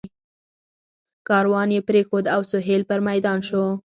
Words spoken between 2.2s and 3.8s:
او سهیل پر میدان شو.